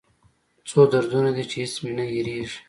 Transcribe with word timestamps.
څو 0.67 0.79
دردونه 0.91 1.29
دي 1.35 1.43
چې 1.49 1.55
هېڅ 1.61 1.73
مې 1.83 1.91
نه 1.97 2.03
هېریږي 2.11 2.57